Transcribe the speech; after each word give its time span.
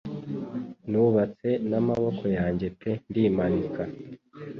Nubatse 0.89 1.49
n'amaboko 1.69 2.23
yanjye 2.37 2.67
pe 2.79 2.91
ndimanika 3.09 3.83